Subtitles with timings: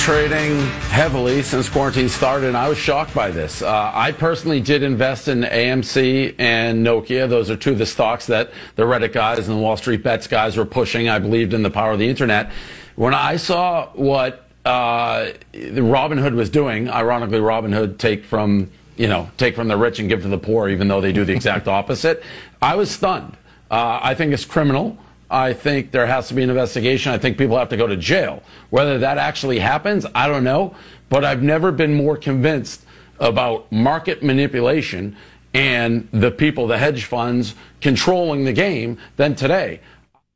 [0.00, 0.58] Trading
[0.88, 3.60] heavily since quarantine started, and I was shocked by this.
[3.60, 7.28] Uh, I personally did invest in AMC and Nokia.
[7.28, 10.26] Those are two of the stocks that the Reddit guys and the Wall Street Bets
[10.26, 11.10] guys were pushing.
[11.10, 12.50] I believed in the power of the internet.
[12.96, 19.54] When I saw what uh, Robinhood was doing, ironically, Robinhood take from you know take
[19.54, 22.22] from the rich and give to the poor, even though they do the exact opposite.
[22.62, 23.36] I was stunned.
[23.70, 24.96] Uh, I think it's criminal.
[25.30, 27.12] I think there has to be an investigation.
[27.12, 28.42] I think people have to go to jail.
[28.70, 30.74] Whether that actually happens, I don't know.
[31.08, 32.84] But I've never been more convinced
[33.20, 35.16] about market manipulation
[35.54, 39.80] and the people, the hedge funds, controlling the game than today.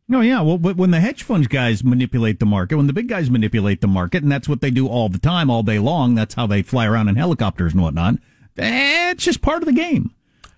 [0.07, 0.41] No, oh, yeah.
[0.43, 3.89] Well, when the hedge funds guys manipulate the market, when the big guys manipulate the
[3.89, 6.63] market, and that's what they do all the time, all day long, that's how they
[6.63, 8.17] fly around in helicopters and whatnot.
[8.59, 10.15] Eh, it's just part of the game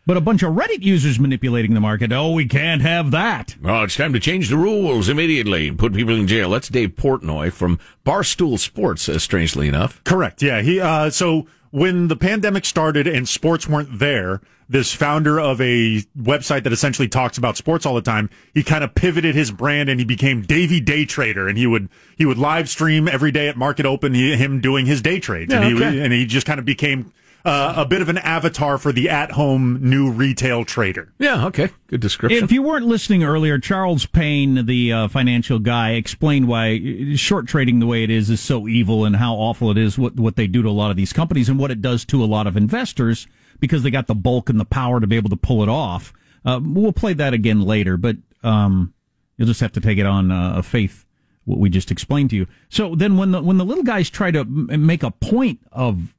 [0.07, 2.13] but a bunch of Reddit users manipulating the market.
[2.13, 3.57] Oh, we can't have that.
[3.65, 6.51] Oh, it's time to change the rules immediately and put people in jail.
[6.51, 10.03] That's Dave Portnoy from Barstool Sports, uh, strangely enough.
[10.05, 10.43] Correct.
[10.43, 10.63] Yeah.
[10.63, 16.03] He, uh, so when the pandemic started and sports weren't there, this founder of a
[16.19, 19.89] website that essentially talks about sports all the time, he kind of pivoted his brand
[19.89, 23.49] and he became Davey Day Trader, and he would he would live stream every day
[23.49, 26.01] at market open he, him doing his day trades, yeah, and he okay.
[26.01, 27.13] and he just kind of became
[27.47, 31.13] uh, a bit of an avatar for the at-home new retail trader.
[31.19, 32.43] Yeah, okay, good description.
[32.43, 37.79] If you weren't listening earlier, Charles Payne, the uh, financial guy, explained why short trading
[37.79, 40.49] the way it is is so evil and how awful it is what what they
[40.49, 42.57] do to a lot of these companies and what it does to a lot of
[42.57, 43.29] investors
[43.61, 46.13] because they got the bulk and the power to be able to pull it off.
[46.45, 48.93] Uh, we'll play that again later, but um,
[49.37, 51.05] you'll just have to take it on uh, faith
[51.45, 52.47] what we just explained to you.
[52.69, 56.13] So then when the when the little guys try to m- make a point of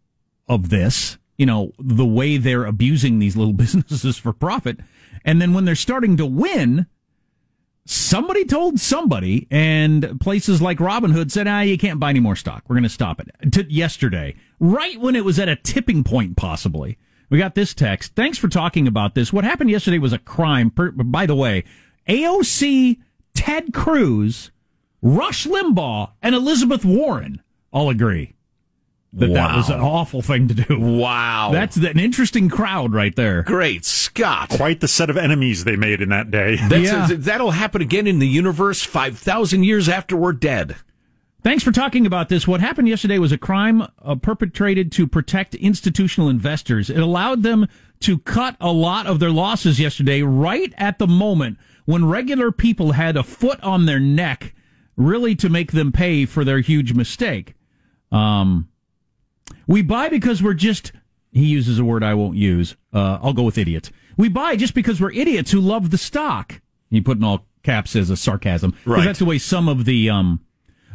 [0.47, 4.79] of this, you know, the way they're abusing these little businesses for profit.
[5.23, 6.87] And then when they're starting to win,
[7.85, 12.63] somebody told somebody, and places like Robinhood said, ah, you can't buy any more stock.
[12.67, 13.51] We're going to stop it.
[13.53, 16.97] To yesterday, right when it was at a tipping point, possibly.
[17.29, 18.15] We got this text.
[18.15, 19.33] Thanks for talking about this.
[19.33, 20.69] What happened yesterday was a crime.
[20.69, 21.65] Per, by the way,
[22.07, 22.97] AOC,
[23.33, 24.51] Ted Cruz,
[25.01, 28.36] Rush Limbaugh, and Elizabeth Warren all agree
[29.13, 29.47] that wow.
[29.47, 30.79] that was an awful thing to do.
[30.79, 31.49] Wow.
[31.51, 33.43] That's an interesting crowd right there.
[33.43, 34.49] Great Scott.
[34.49, 36.57] Quite the set of enemies they made in that day.
[36.69, 37.09] Yeah.
[37.09, 40.75] A, that'll happen again in the universe 5,000 years after we're dead.
[41.43, 42.47] Thanks for talking about this.
[42.47, 46.89] What happened yesterday was a crime uh, perpetrated to protect institutional investors.
[46.89, 47.67] It allowed them
[48.01, 52.91] to cut a lot of their losses yesterday right at the moment when regular people
[52.91, 54.53] had a foot on their neck
[54.97, 57.53] really to make them pay for their huge mistake.
[58.11, 58.67] Um,
[59.67, 60.91] we buy because we're just,
[61.31, 62.75] he uses a word I won't use.
[62.93, 63.91] Uh, I'll go with idiots.
[64.15, 66.61] We buy just because we're idiots who love the stock.
[66.89, 68.73] He put in all caps as a sarcasm.
[68.85, 69.03] Right.
[69.03, 70.39] That's the way some of the, um,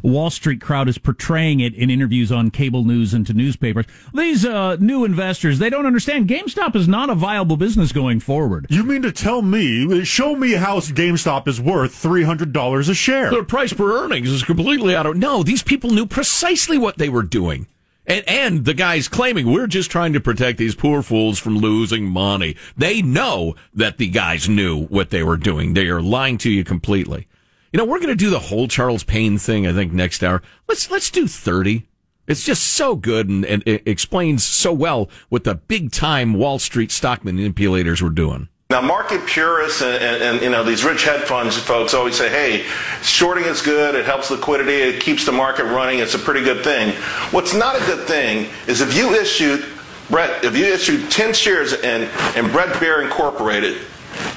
[0.03, 3.87] Wall Street crowd is portraying it in interviews on cable news and to newspapers.
[4.13, 8.67] These uh, new investors, they don't understand GameStop is not a viable business going forward.
[8.69, 13.31] You mean to tell me, show me how GameStop is worth $300 a share?
[13.31, 15.17] Their price per earnings is completely out of.
[15.17, 17.69] No, these people knew precisely what they were doing.
[18.07, 22.07] And, and the guy's claiming we're just trying to protect these poor fools from losing
[22.07, 22.57] money.
[22.77, 25.75] They know that the guys knew what they were doing.
[25.75, 27.29] They are lying to you completely.
[27.73, 30.43] You know, we're going to do the whole Charles Payne thing, I think, next hour.
[30.69, 31.89] Let's, let's do 30.
[32.27, 36.59] It's just so good and, and it explains so well what the big time Wall
[36.59, 38.49] Street stock manipulators were doing.
[38.73, 42.31] Now, market purists and, and, and, you know these rich hedge funds folks always say,
[42.31, 42.65] "Hey,
[43.03, 43.95] shorting is good.
[43.95, 44.73] It helps liquidity.
[44.73, 45.99] It keeps the market running.
[45.99, 46.95] It's a pretty good thing."
[47.33, 49.67] What's not a good thing is if you issued
[50.09, 53.83] Bret, if you issued 10 shares in, in Bret Baier Incorporated,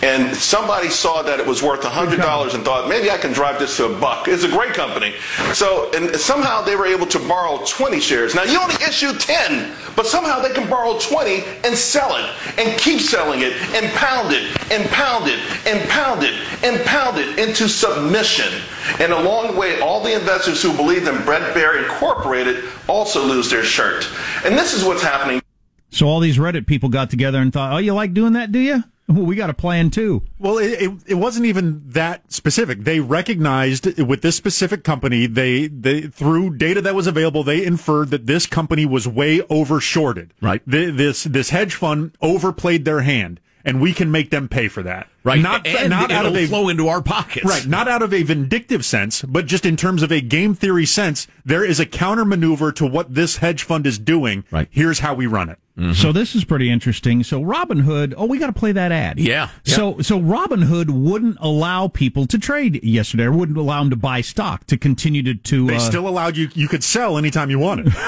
[0.02, 3.78] and somebody saw that it was worth $100 and thought, maybe I can drive this
[3.78, 4.27] to a buck.
[4.27, 5.13] It's a great company.
[5.54, 8.36] So, and somehow they were able to borrow 20 shares.
[8.36, 12.80] Now, you only issue 10, but somehow they can borrow 20 and sell it and
[12.80, 16.33] keep selling it and pound it and pound it and pound it
[16.63, 18.62] and pound it into submission.
[19.00, 23.50] And along the way, all the investors who believe in Bret Baier Incorporated also lose
[23.50, 24.07] their shirt.
[24.45, 25.42] And this is what's happening.
[25.89, 28.60] So all these Reddit people got together and thought, oh, you like doing that, do
[28.60, 28.83] you?
[29.07, 30.24] Well, we got a plan too.
[30.40, 32.84] Well, it, it, it, wasn't even that specific.
[32.86, 38.10] They recognized with this specific company, they, they, through data that was available, they inferred
[38.10, 40.31] that this company was way overshorted.
[40.42, 40.62] Right.
[40.66, 44.81] The, this, this hedge fund overplayed their hand and we can make them pay for
[44.84, 45.07] that.
[45.25, 45.42] Right.
[45.42, 47.48] Not, and not out of a flow into our pockets.
[47.48, 50.86] Right, not out of a vindictive sense, but just in terms of a game theory
[50.86, 54.44] sense, there is a counter maneuver to what this hedge fund is doing.
[54.51, 54.68] Right.
[54.69, 55.57] Here's how we run it.
[55.77, 55.94] Mm-hmm.
[55.94, 57.24] So this is pretty interesting.
[57.24, 59.19] So Robinhood, oh, we got to play that ad.
[59.19, 59.50] Yeah.
[59.63, 64.21] So so Robinhood wouldn't allow people to trade yesterday, or wouldn't allow them to buy
[64.21, 65.68] stock to continue to to.
[65.68, 67.94] They uh, still allowed you, you could sell anytime you wanted.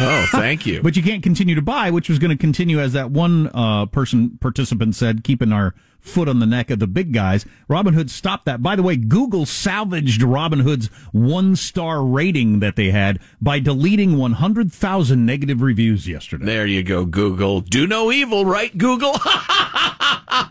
[0.00, 0.80] Oh, thank you.
[0.80, 3.84] but you can't continue to buy, which was going to continue as that one uh,
[3.84, 7.46] person participant said, keeping our foot on the neck of the big guys.
[7.70, 8.62] Robinhood stopped that.
[8.62, 15.24] By the way, Google salvaged Robinhood's one star rating that they had by deleting 100,000
[15.24, 16.44] negative reviews yesterday.
[16.44, 17.60] there you go, Google.
[17.60, 19.14] Do no evil, right, Google?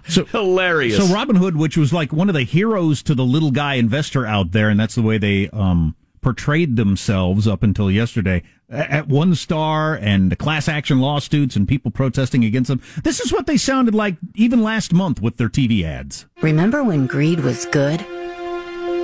[0.08, 0.98] So Hilarious.
[0.98, 4.52] So Robinhood, which was like one of the heroes to the little guy investor out
[4.52, 9.96] there, and that's the way they um, portrayed themselves up until yesterday, at one star
[9.96, 12.82] and the class action lawsuits and people protesting against them.
[13.04, 16.26] This is what they sounded like even last month with their TV ads.
[16.42, 18.02] Remember when greed was good?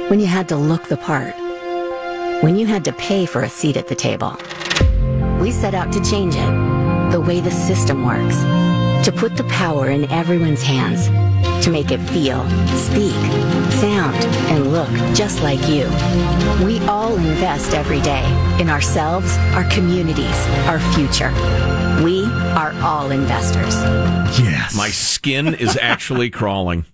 [0.10, 1.36] When you had to look the part?
[2.42, 4.38] When you had to pay for a seat at the table?
[5.42, 8.38] We set out to change it, the way the system works,
[9.06, 11.08] to put the power in everyone's hands,
[11.66, 13.14] to make it feel, speak,
[13.78, 14.16] sound,
[14.50, 15.86] and look just like you.
[16.66, 18.26] We all invest every day
[18.60, 20.36] in ourselves, our communities,
[20.66, 21.32] our future.
[22.04, 22.26] We
[22.56, 23.76] are all investors.
[24.40, 24.76] Yes.
[24.76, 26.86] My skin is actually crawling.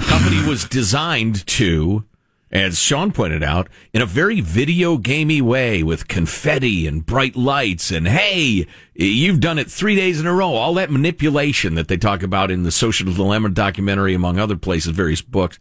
[0.00, 2.04] Company was designed to,
[2.52, 7.90] as Sean pointed out, in a very video gamey way with confetti and bright lights
[7.90, 10.54] and hey, you've done it three days in a row.
[10.54, 14.92] All that manipulation that they talk about in the Social Dilemma documentary, among other places,
[14.92, 15.58] various books.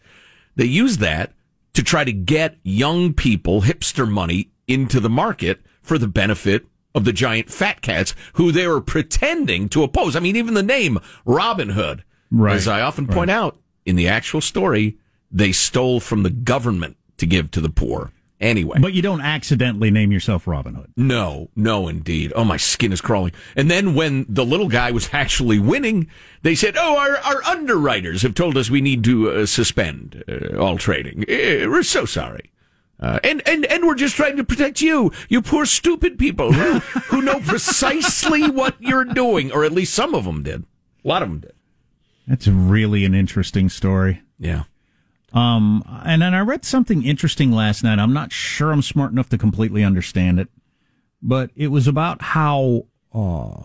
[0.55, 1.33] They use that
[1.73, 7.05] to try to get young people, hipster money, into the market for the benefit of
[7.05, 10.15] the giant fat cats who they were pretending to oppose.
[10.15, 14.07] I mean, even the name Robin Hood, Right, as I often point out in the
[14.07, 14.97] actual story,
[15.31, 18.11] they stole from the government to give to the poor.
[18.39, 20.93] Anyway, but you don't accidentally name yourself Robin Hood.
[20.95, 22.31] no, no, indeed.
[22.35, 23.33] Oh, my skin is crawling.
[23.57, 26.07] And then when the little guy was actually winning,
[26.41, 30.57] they said, "Oh, our, our underwriters have told us we need to uh, suspend uh,
[30.57, 31.23] all trading.
[31.23, 32.51] Uh, we're so sorry."
[33.01, 36.79] Uh, and, and, and we're just trying to protect you, you poor stupid people who,
[36.79, 40.65] who know precisely what you're doing, or at least some of them did.
[41.05, 41.53] A lot of them did.
[42.27, 44.21] That's really an interesting story.
[44.37, 44.63] Yeah.
[45.33, 47.99] Um, and then I read something interesting last night.
[47.99, 50.49] I'm not sure I'm smart enough to completely understand it,
[51.21, 53.61] but it was about how uh,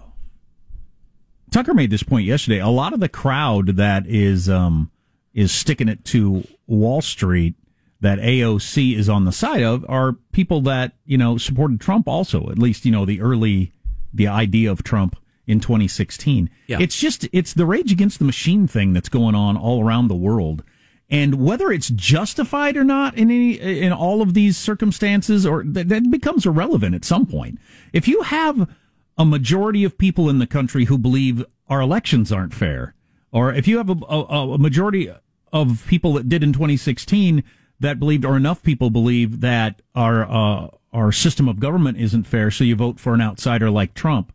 [1.50, 2.58] Tucker made this point yesterday.
[2.58, 4.90] A lot of the crowd that is um,
[5.32, 7.54] is sticking it to Wall Street
[8.00, 12.06] that AOC is on the side of are people that you know supported Trump.
[12.06, 13.72] Also, at least you know the early
[14.12, 15.16] the idea of Trump
[15.46, 16.50] in 2016.
[16.66, 16.78] Yeah.
[16.80, 20.14] It's just it's the rage against the machine thing that's going on all around the
[20.14, 20.62] world.
[21.14, 25.88] And whether it's justified or not in any in all of these circumstances, or that,
[25.88, 27.60] that becomes irrelevant at some point.
[27.92, 28.68] If you have
[29.16, 32.96] a majority of people in the country who believe our elections aren't fair,
[33.30, 35.08] or if you have a, a, a majority
[35.52, 37.44] of people that did in 2016
[37.78, 42.50] that believed, or enough people believe that our uh, our system of government isn't fair,
[42.50, 44.32] so you vote for an outsider like Trump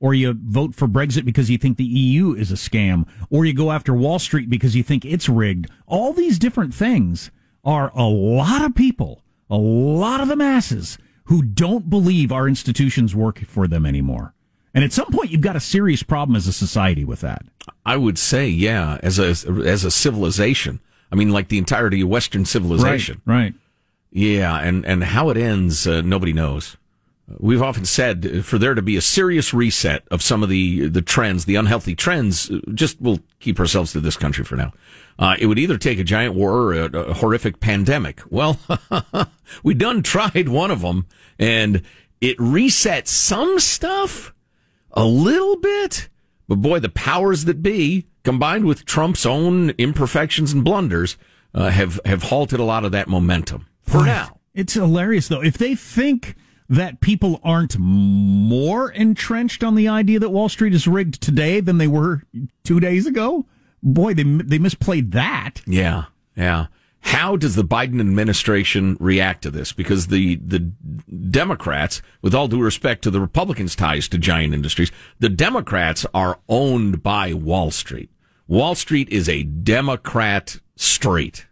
[0.00, 3.52] or you vote for Brexit because you think the EU is a scam, or you
[3.52, 5.70] go after Wall Street because you think it's rigged.
[5.86, 7.30] All these different things
[7.64, 13.14] are a lot of people, a lot of the masses who don't believe our institutions
[13.14, 14.34] work for them anymore.
[14.72, 17.42] And at some point, you've got a serious problem as a society with that.
[17.84, 19.28] I would say, yeah, as a,
[19.64, 20.80] as a civilization.
[21.10, 23.22] I mean, like the entirety of Western civilization.
[23.24, 23.54] Right.
[24.10, 26.76] Yeah, and, and how it ends, uh, nobody knows.
[27.38, 31.02] We've often said for there to be a serious reset of some of the the
[31.02, 34.72] trends, the unhealthy trends, just we'll keep ourselves to this country for now.
[35.18, 38.20] Uh, it would either take a giant war or a, a horrific pandemic.
[38.30, 38.60] Well,
[39.64, 41.06] we done tried one of them,
[41.38, 41.82] and
[42.20, 44.32] it reset some stuff
[44.92, 46.08] a little bit.
[46.48, 51.16] But boy, the powers that be, combined with Trump's own imperfections and blunders,
[51.54, 54.38] uh, have have halted a lot of that momentum for now.
[54.54, 55.42] It's hilarious, though.
[55.42, 56.36] If they think
[56.68, 61.78] that people aren't more entrenched on the idea that Wall Street is rigged today than
[61.78, 62.22] they were
[62.64, 63.46] two days ago,
[63.82, 65.62] boy, they they misplayed that.
[65.66, 66.04] Yeah,
[66.36, 66.66] yeah.
[67.00, 69.72] How does the Biden administration react to this?
[69.72, 74.90] Because the the Democrats, with all due respect to the Republicans' ties to giant industries,
[75.20, 78.10] the Democrats are owned by Wall Street.
[78.48, 81.46] Wall Street is a Democrat street.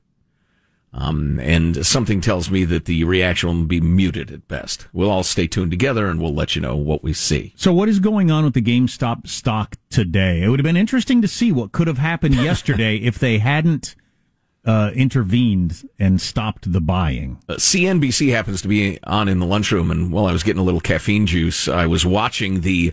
[0.96, 4.86] Um, and something tells me that the reaction will be muted at best.
[4.92, 7.52] We'll all stay tuned together and we'll let you know what we see.
[7.56, 10.42] So, what is going on with the GameStop stock today?
[10.42, 13.96] It would have been interesting to see what could have happened yesterday if they hadn't
[14.64, 17.38] uh, intervened and stopped the buying.
[17.48, 20.64] Uh, CNBC happens to be on in the lunchroom, and while I was getting a
[20.64, 22.92] little caffeine juice, I was watching the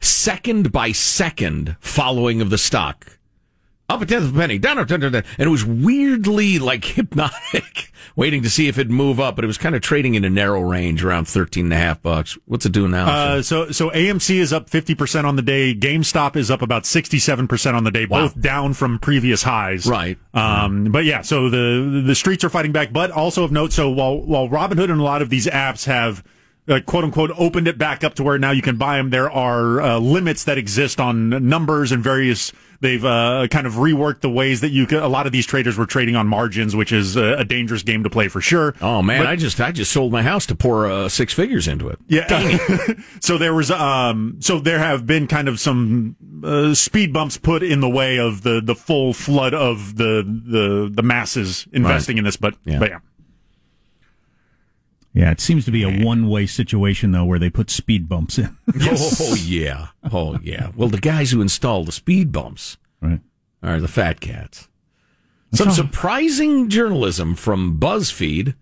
[0.00, 3.17] second by second following of the stock
[3.90, 5.34] up a tenth of a penny, down a tenth of a penny.
[5.38, 6.84] And it was weirdly like
[7.18, 10.24] hypnotic, waiting to see if it'd move up, but it was kind of trading in
[10.24, 12.36] a narrow range around 13 and a half bucks.
[12.44, 13.08] What's it doing now?
[13.08, 15.74] Uh, so, so AMC is up 50% on the day.
[15.74, 18.24] GameStop is up about 67% on the day, Wow.
[18.28, 19.86] both down from previous highs.
[19.86, 20.18] Right.
[20.34, 23.88] Um, but yeah, so the, the streets are fighting back, but also of note, so
[23.88, 26.22] while, while Robinhood and a lot of these apps have,
[26.68, 29.08] uh, quote unquote opened it back up to where now you can buy them.
[29.08, 32.52] There are uh, limits that exist on numbers and various.
[32.80, 35.02] They've uh, kind of reworked the ways that you could.
[35.02, 38.04] A lot of these traders were trading on margins, which is a, a dangerous game
[38.04, 38.74] to play for sure.
[38.80, 41.66] oh man, But- I just I just sold my house to pour uh, six figures
[41.66, 41.98] into it.
[42.06, 42.56] yeah.
[43.20, 47.62] so there was um so there have been kind of some uh, speed bumps put
[47.64, 52.24] in the way of the the full flood of the the the masses investing in
[52.24, 52.78] this but Yeah.
[52.78, 52.98] but yeah.
[55.18, 58.38] Yeah, it seems to be a one way situation though, where they put speed bumps
[58.38, 58.56] in.
[58.80, 60.70] Oh yeah, oh yeah.
[60.76, 63.18] Well, the guys who install the speed bumps right.
[63.60, 64.68] are the fat cats.
[65.52, 65.74] Some all.
[65.74, 68.54] surprising journalism from BuzzFeed.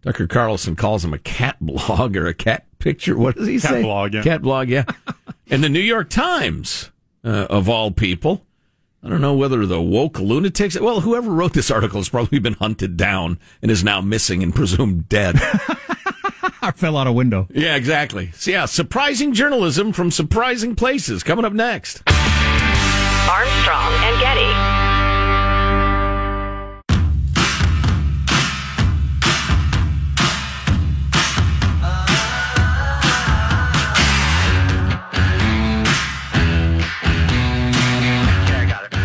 [0.00, 3.18] Tucker Carlson calls them a cat blog or a cat picture.
[3.18, 3.68] What does he say?
[3.68, 3.82] Cat say?
[3.82, 4.22] blog, yeah.
[4.22, 4.84] Cat blog, yeah.
[5.50, 6.90] and the New York Times,
[7.22, 8.46] uh, of all people.
[9.02, 10.80] I don't know whether the woke lunatics.
[10.80, 14.54] Well, whoever wrote this article has probably been hunted down and is now missing and
[14.54, 15.38] presumed dead.
[16.62, 17.46] I fell out a window.
[17.52, 18.30] yeah, exactly.
[18.34, 21.22] So, yeah, surprising journalism from surprising places.
[21.22, 22.02] Coming up next.
[23.28, 24.78] Armstrong and Getty.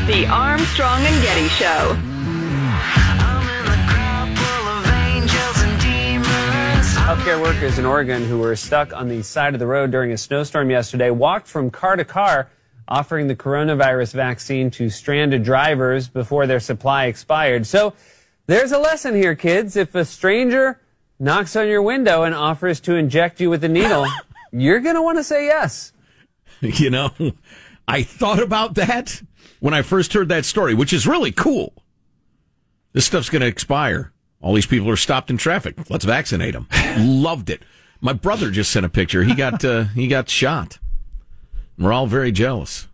[0.08, 1.98] The Armstrong and Getty Show.
[7.24, 10.18] Healthcare workers in Oregon who were stuck on the side of the road during a
[10.18, 12.50] snowstorm yesterday walked from car to car,
[12.86, 17.65] offering the coronavirus vaccine to stranded drivers before their supply expired.
[17.65, 17.94] So
[18.46, 19.77] there's a lesson here, kids.
[19.77, 20.82] If a stranger
[21.18, 24.06] knocks on your window and offers to inject you with a needle,
[24.51, 25.94] you're going to want to say yes.
[26.60, 27.12] You know,
[27.88, 29.22] I thought about that
[29.62, 31.72] when I first heard that story, which is really cool.
[32.92, 34.12] This stuff's going to expire.
[34.43, 35.89] All these people are stopped in traffic.
[35.89, 36.67] Let's vaccinate them.
[37.00, 37.63] Loved it.
[38.01, 39.23] My brother just sent a picture.
[39.23, 40.79] He got uh, he got shot.
[41.79, 42.88] We're all very jealous.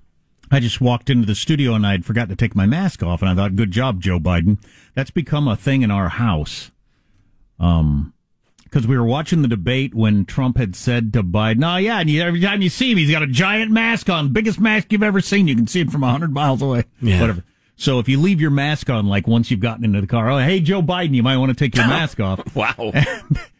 [0.52, 3.30] I just walked into the studio and I'd forgot to take my mask off, and
[3.30, 4.60] I thought, "Good job, Joe Biden."
[4.94, 6.70] That's become a thing in our house.
[7.60, 8.14] Um,
[8.64, 12.12] because we were watching the debate when Trump had said to Biden, "Oh yeah, and
[12.12, 15.02] you, every time you see him, he's got a giant mask on, biggest mask you've
[15.02, 15.48] ever seen.
[15.48, 16.86] You can see it from hundred miles away.
[17.02, 17.22] Yeah.
[17.22, 17.44] Whatever."
[17.80, 20.38] So if you leave your mask on, like once you've gotten into the car, oh
[20.38, 22.42] hey Joe Biden, you might want to take your mask off.
[22.56, 22.92] Wow.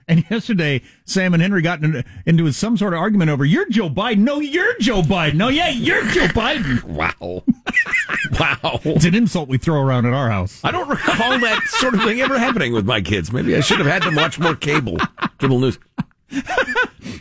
[0.10, 3.92] And yesterday, Sam and Henry got into, into some sort of argument over, you're Joe
[3.92, 4.18] Biden.
[4.22, 5.36] No, you're Joe Biden.
[5.36, 6.84] No, yeah, you're Joe Biden.
[6.84, 7.44] Wow.
[8.40, 8.80] wow.
[8.86, 10.62] It's an insult we throw around at our house.
[10.64, 13.32] I don't recall that sort of thing ever happening with my kids.
[13.32, 14.98] Maybe I should have had them watch more cable,
[15.38, 15.78] cable news.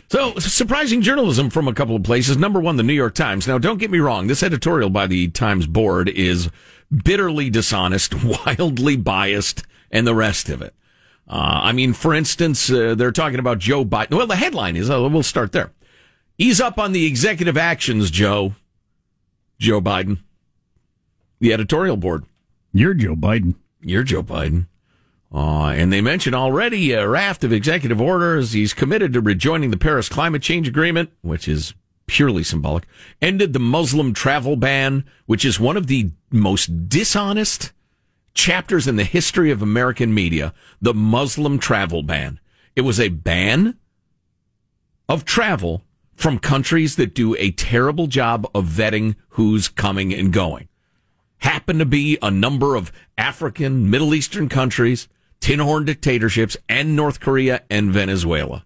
[0.09, 2.37] So, surprising journalism from a couple of places.
[2.37, 3.47] Number one, the New York Times.
[3.47, 4.25] Now, don't get me wrong.
[4.25, 6.49] This editorial by the Times board is
[6.91, 10.73] bitterly dishonest, wildly biased, and the rest of it.
[11.27, 14.17] Uh, I mean, for instance, uh, they're talking about Joe Biden.
[14.17, 15.71] Well, the headline is, uh, we'll start there.
[16.37, 18.55] Ease up on the executive actions, Joe.
[19.59, 20.19] Joe Biden.
[21.39, 22.25] The editorial board.
[22.73, 23.55] You're Joe Biden.
[23.81, 24.67] You're Joe Biden.
[25.33, 28.53] Uh, and they mentioned already a raft of executive orders.
[28.53, 31.75] He's committed to rejoining the Paris Climate Change Agreement, which is
[32.09, 32.85] purely symbolic.
[33.21, 37.71] Ended the Muslim travel ban, which is one of the most dishonest
[38.33, 40.53] chapters in the history of American media.
[40.81, 42.39] The Muslim travel ban.
[42.75, 43.77] It was a ban
[45.07, 45.83] of travel
[46.15, 50.69] from countries that do a terrible job of vetting who's coming and going
[51.39, 55.07] happen to be a number of African, Middle Eastern countries,
[55.39, 58.65] tin horn dictatorships, and North Korea and Venezuela.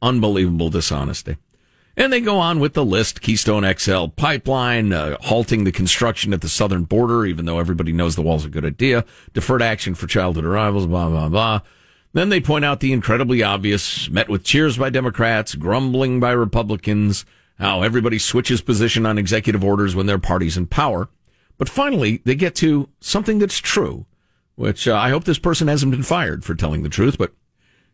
[0.00, 1.36] Unbelievable dishonesty.
[1.98, 6.42] And they go on with the list Keystone XL pipeline, uh, halting the construction at
[6.42, 10.06] the southern border, even though everybody knows the wall's a good idea, deferred action for
[10.06, 11.60] childhood arrivals, blah, blah, blah.
[12.12, 17.24] Then they point out the incredibly obvious, met with cheers by Democrats, grumbling by Republicans,
[17.58, 21.08] how everybody switches position on executive orders when their party's in power.
[21.56, 24.06] But finally, they get to something that's true,
[24.54, 27.32] which uh, I hope this person hasn't been fired for telling the truth, but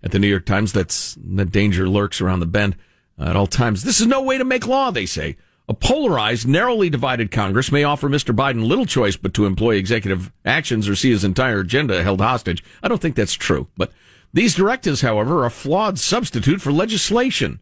[0.03, 2.77] at the New York Times, that's that danger lurks around the bend
[3.19, 3.85] at all times.
[3.85, 5.37] This is no way to make law, they say.
[5.67, 8.37] A polarized, narrowly divided Congress may offer Mr.
[8.37, 12.63] Biden little choice but to employ executive actions or see his entire agenda held hostage.
[12.83, 13.69] I don't think that's true.
[13.77, 13.91] But
[14.35, 17.61] these directives, however, are a flawed substitute for legislation.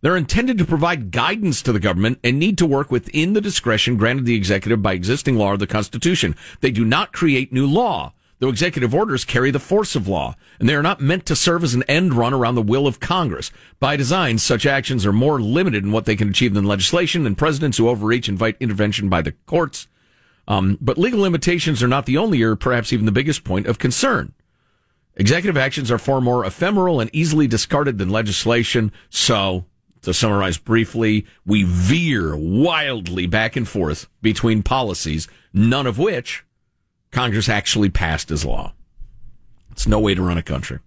[0.00, 3.96] They're intended to provide guidance to the government and need to work within the discretion
[3.96, 6.36] granted the executive by existing law or the Constitution.
[6.60, 10.68] They do not create new law though executive orders carry the force of law, and
[10.68, 13.52] they are not meant to serve as an end run around the will of Congress.
[13.78, 17.38] By design, such actions are more limited in what they can achieve than legislation, and
[17.38, 19.86] presidents who overreach invite intervention by the courts.
[20.48, 23.78] Um, but legal limitations are not the only or perhaps even the biggest point of
[23.78, 24.32] concern.
[25.16, 28.90] Executive actions are far more ephemeral and easily discarded than legislation.
[29.10, 29.66] So,
[30.02, 36.42] to summarize briefly, we veer wildly back and forth between policies, none of which
[37.10, 38.72] Congress actually passed as law.
[39.72, 40.78] It's no way to run a country.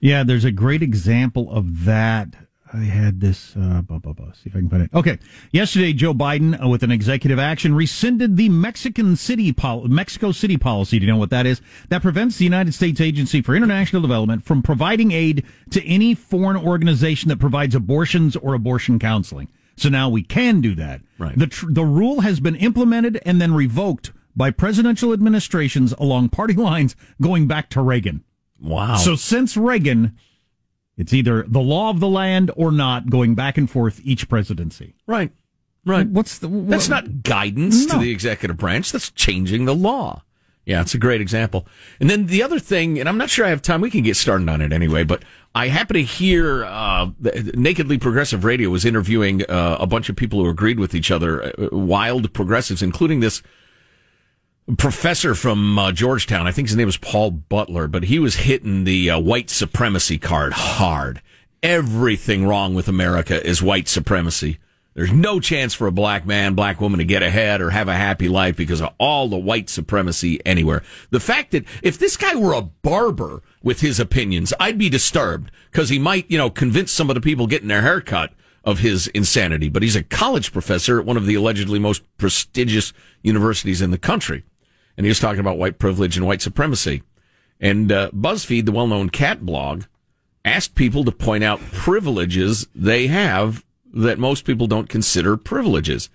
[0.00, 2.34] Yeah, there's a great example of that.
[2.74, 3.54] I had this.
[3.54, 4.32] Uh, blah, blah, blah.
[4.32, 4.90] See if I can find it.
[4.94, 5.18] Okay.
[5.52, 10.56] Yesterday, Joe Biden, uh, with an executive action, rescinded the Mexican City pol- Mexico City
[10.56, 10.98] policy.
[10.98, 11.60] Do you know what that is?
[11.90, 16.56] That prevents the United States Agency for International Development from providing aid to any foreign
[16.56, 19.48] organization that provides abortions or abortion counseling.
[19.76, 21.02] So now we can do that.
[21.18, 21.38] Right.
[21.38, 26.54] The tr- the rule has been implemented and then revoked by presidential administrations along party
[26.70, 28.24] lines going back to Reagan.
[28.60, 28.96] Wow.
[28.96, 30.16] So since Reagan,
[30.96, 34.94] it's either the law of the land or not, going back and forth each presidency.
[35.06, 35.32] Right.
[35.84, 36.06] Right.
[36.06, 36.48] What's the?
[36.48, 37.94] What, That's not guidance No.
[37.94, 38.92] to the executive branch.
[38.92, 40.22] That's changing the law.
[40.64, 41.66] Yeah, it's a great example.
[41.98, 43.80] And then the other thing, and I'm not sure I have time.
[43.80, 45.24] We can get started on it anyway, but
[45.56, 47.10] I happen to hear uh,
[47.54, 51.42] Nakedly Progressive Radio was interviewing uh, a bunch of people who agreed with each other,
[51.42, 53.42] uh, wild progressives, including this
[54.78, 56.46] professor from uh, Georgetown.
[56.46, 60.18] I think his name was Paul Butler, but he was hitting the uh, white supremacy
[60.18, 61.20] card hard.
[61.62, 64.58] Everything wrong with America is white supremacy.
[64.94, 67.94] There's no chance for a black man, black woman to get ahead or have a
[67.94, 70.82] happy life because of all the white supremacy anywhere.
[71.10, 75.50] The fact that if this guy were a barber with his opinions, I'd be disturbed
[75.70, 78.34] because he might, you know, convince some of the people getting their hair cut
[78.64, 79.70] of his insanity.
[79.70, 83.98] But he's a college professor at one of the allegedly most prestigious universities in the
[83.98, 84.44] country.
[84.96, 87.02] And he was talking about white privilege and white supremacy.
[87.60, 89.84] And uh, BuzzFeed, the well known cat blog,
[90.44, 96.10] asked people to point out privileges they have that most people don't consider privileges.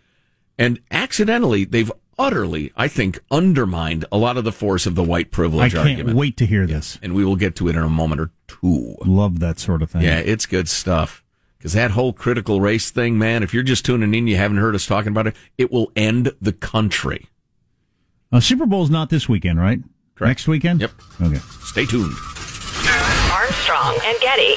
[0.58, 5.32] And accidentally, they've utterly, I think, undermined a lot of the force of the white
[5.32, 6.18] privilege I privilege can't argument.
[6.18, 6.98] wait to hear this.
[7.02, 8.96] And we will get to it in a moment or two.
[9.06, 10.02] Love that sort of thing.
[10.02, 11.24] Yeah, it's good stuff.
[11.58, 14.76] Because that whole critical race thing, man, if you're just tuning in, you haven't heard
[14.76, 17.28] us talking about it, it will end the country.
[18.32, 19.80] Uh, Super Bowl's not this weekend, right?
[20.16, 20.30] Correct.
[20.30, 20.82] Next weekend.
[20.82, 20.92] Yep.
[21.22, 21.40] Okay.
[21.64, 22.14] Stay tuned.
[23.32, 24.56] Armstrong and Getty.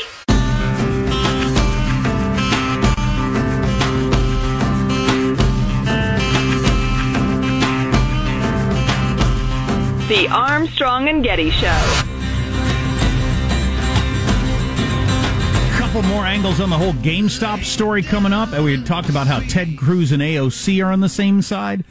[10.09, 12.06] The Armstrong and Getty Show.
[15.92, 18.52] couple more angles on the whole GameStop story coming up.
[18.52, 21.85] And we had talked about how Ted Cruz and AOC are on the same side.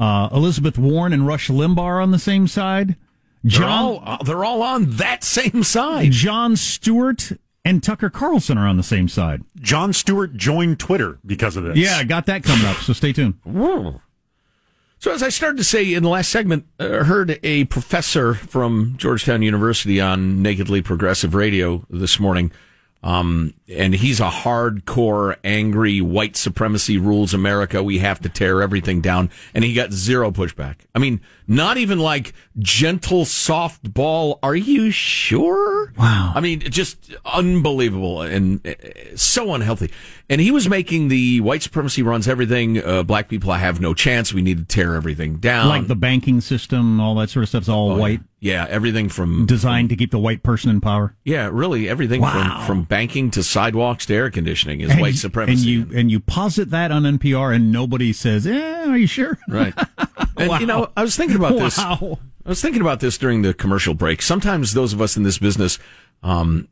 [0.00, 2.96] Uh, Elizabeth Warren and Rush Limbaugh are on the same side.
[3.44, 6.10] They're all, uh, they're all on that same side.
[6.12, 7.32] Jon Stewart
[7.64, 9.42] and Tucker Carlson are on the same side.
[9.56, 11.76] Jon Stewart joined Twitter because of this.
[11.76, 12.78] Yeah, I got that coming up.
[12.78, 13.34] So stay tuned.
[14.98, 18.94] So, as I started to say in the last segment, uh, heard a professor from
[18.98, 22.52] Georgetown University on Nakedly Progressive Radio this morning.
[23.02, 27.82] Um, and he's a hardcore, angry, white supremacy rules America.
[27.82, 29.30] We have to tear everything down.
[29.54, 30.76] And he got zero pushback.
[30.94, 34.38] I mean, not even like gentle softball.
[34.42, 35.92] Are you sure?
[35.96, 36.32] Wow.
[36.34, 38.74] I mean, just unbelievable and uh,
[39.16, 39.90] so unhealthy.
[40.28, 42.84] And he was making the white supremacy runs everything.
[42.84, 44.34] Uh, black people have no chance.
[44.34, 45.68] We need to tear everything down.
[45.68, 48.18] like the banking system, all that sort of stuff's all Oh, yeah.
[48.42, 51.14] Yeah, everything from designed to keep the white person in power.
[51.24, 52.60] yeah, really everything Wow.
[52.60, 55.52] from from banking to sidewalks to air conditioning is And white you- supremacy.
[55.76, 59.38] And you and you posit that on NPR, and nobody says, "Eh, are you sure?"
[59.48, 59.74] right.
[60.38, 61.76] And you know, I was thinking about this.
[61.76, 62.18] Wow.
[62.46, 64.22] I was thinking about this during the commercial break.
[64.22, 65.78] Sometimes those of us in this business,
[66.22, 66.66] um,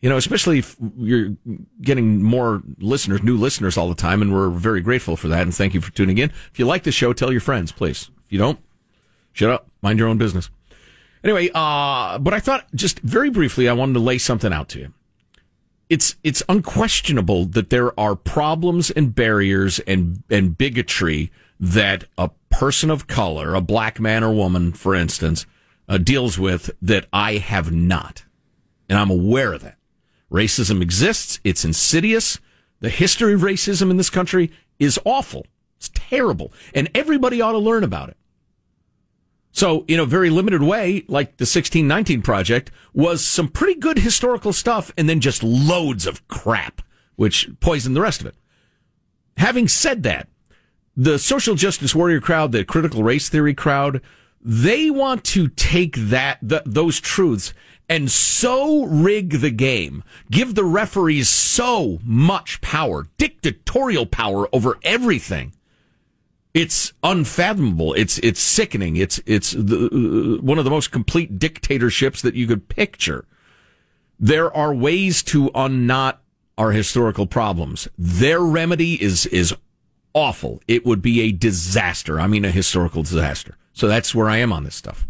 [0.00, 1.32] you know, especially if you're
[1.82, 5.42] getting more listeners, new listeners all the time, and we're very grateful for that.
[5.42, 6.30] And thank you for tuning in.
[6.52, 8.10] If you like the show, tell your friends, please.
[8.26, 8.60] If you don't,
[9.32, 10.50] shut up, mind your own business.
[11.22, 14.78] Anyway, uh, but I thought just very briefly, I wanted to lay something out to
[14.80, 14.94] you.
[15.88, 22.90] It's it's unquestionable that there are problems and barriers and and bigotry that a person
[22.90, 25.46] of color, a black man or woman, for instance,
[25.88, 28.24] uh, deals with that I have not,
[28.88, 29.76] and I'm aware of that.
[30.30, 32.38] Racism exists; it's insidious.
[32.78, 35.44] The history of racism in this country is awful.
[35.76, 36.52] It's terrible.
[36.74, 38.16] And everybody ought to learn about it.
[39.52, 44.52] So, in a very limited way, like the 1619 project, was some pretty good historical
[44.52, 46.82] stuff and then just loads of crap,
[47.16, 48.36] which poisoned the rest of it.
[49.36, 50.28] Having said that,
[50.96, 54.00] the social justice warrior crowd, the critical race theory crowd,
[54.40, 57.52] they want to take that, th- those truths
[57.90, 65.52] and so rig the game, give the referees so much power, dictatorial power over everything
[66.54, 67.94] it's unfathomable.
[67.94, 68.96] It's it's sickening.
[68.96, 73.24] It's it's the, uh, one of the most complete dictatorships that you could picture.
[74.18, 76.20] There are ways to unknot
[76.58, 77.88] our historical problems.
[77.96, 79.54] Their remedy is is
[80.12, 80.60] awful.
[80.66, 82.20] It would be a disaster.
[82.20, 83.56] I mean, a historical disaster.
[83.72, 85.06] So that's where I am on this stuff.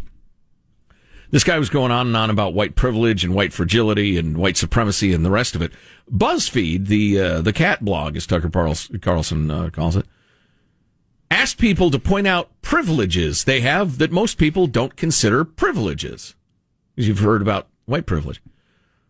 [1.31, 4.57] This guy was going on and on about white privilege and white fragility and white
[4.57, 5.71] supremacy and the rest of it.
[6.11, 8.49] BuzzFeed, the uh, the cat blog, as Tucker
[8.99, 10.05] Carlson uh, calls it
[11.31, 16.35] asked people to point out privileges they have that most people don't consider privileges.
[16.95, 18.41] You've heard about white privilege.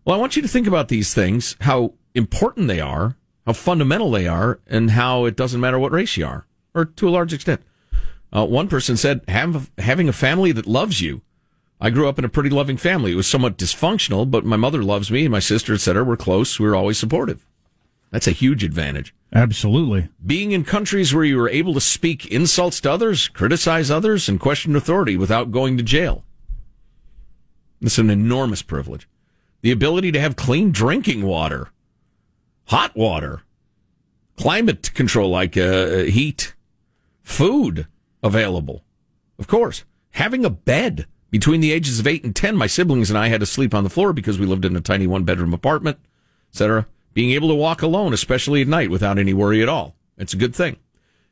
[0.06, 4.12] Well, I want you to think about these things, how important they are, how fundamental
[4.12, 7.34] they are, and how it doesn't matter what race you are, or to a large
[7.34, 7.62] extent.
[8.32, 11.22] Uh, one person said, having a family that loves you.
[11.82, 13.12] I grew up in a pretty loving family.
[13.12, 16.04] It was somewhat dysfunctional, but my mother loves me, and my sister, etc.
[16.04, 16.60] We're close.
[16.60, 17.46] We we're always supportive.
[18.12, 19.16] That's a huge advantage.
[19.34, 20.10] Absolutely.
[20.26, 24.40] Being in countries where you are able to speak insults to others, criticize others, and
[24.40, 26.26] question authority without going to jail.
[27.80, 29.08] It's an enormous privilege.
[29.62, 31.70] The ability to have clean drinking water,
[32.66, 33.44] hot water,
[34.36, 36.54] climate control like uh, heat,
[37.24, 37.88] food
[38.22, 38.84] available.
[39.40, 43.18] Of course, having a bed between the ages of 8 and 10, my siblings and
[43.18, 45.54] I had to sleep on the floor because we lived in a tiny one bedroom
[45.54, 46.00] apartment,
[46.52, 49.96] etc being able to walk alone, especially at night, without any worry at all.
[50.18, 50.78] It's a good thing.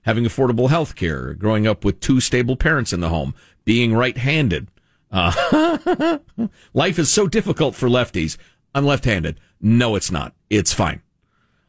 [0.04, 3.34] Having affordable health care, growing up with two stable parents in the home,
[3.66, 4.68] being right handed.
[5.12, 6.20] Uh,
[6.74, 8.38] life is so difficult for lefties.
[8.74, 9.40] I'm left handed.
[9.62, 10.34] No, it's not.
[10.50, 11.02] It's fine.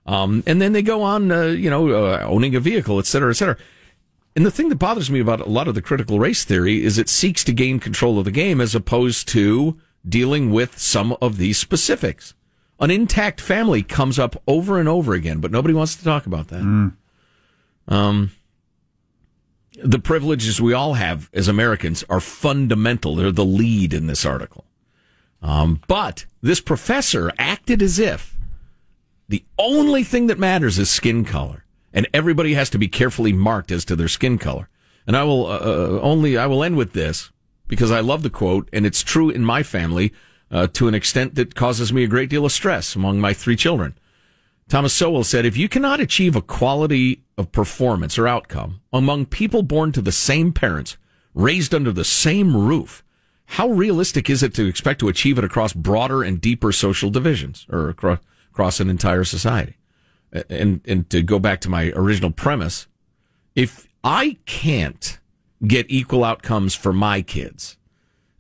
[0.06, 3.30] Um, and then they go on, uh, you know, uh, owning a vehicle, et cetera,
[3.30, 3.56] et cetera.
[4.36, 6.98] And the thing that bothers me about a lot of the critical race theory is
[6.98, 11.36] it seeks to gain control of the game as opposed to dealing with some of
[11.36, 12.34] these specifics.
[12.80, 16.48] An intact family comes up over and over again, but nobody wants to talk about
[16.48, 16.62] that.
[16.62, 16.94] Mm.
[17.88, 18.30] Um,
[19.82, 23.14] the privileges we all have as Americans are fundamental.
[23.14, 24.64] They're the lead in this article.
[25.42, 28.36] Um, but this professor acted as if
[29.28, 33.70] the only thing that matters is skin color, and everybody has to be carefully marked
[33.70, 34.68] as to their skin color.
[35.06, 37.30] And I will uh, uh only I will end with this
[37.68, 40.12] because I love the quote, and it's true in my family
[40.50, 43.56] uh, to an extent that causes me a great deal of stress among my three
[43.56, 43.96] children.
[44.68, 49.62] Thomas Sowell said, if you cannot achieve a quality of performance or outcome among people
[49.62, 50.96] born to the same parents,
[51.34, 53.02] raised under the same roof,
[53.46, 57.66] how realistic is it to expect to achieve it across broader and deeper social divisions
[57.68, 58.20] or across,
[58.52, 59.76] across an entire society?
[60.48, 62.86] And, and to go back to my original premise,
[63.56, 65.18] if I can't
[65.66, 67.76] get equal outcomes for my kids,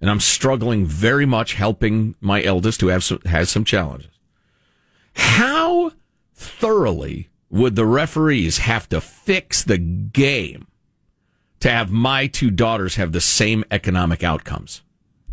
[0.00, 4.10] and I'm struggling very much helping my eldest who some, has some challenges.
[5.14, 5.92] How
[6.34, 10.66] thoroughly would the referees have to fix the game
[11.60, 14.82] to have my two daughters have the same economic outcomes?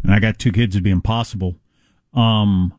[0.04, 1.56] And I got two kids; it'd be impossible.
[2.14, 2.78] Um,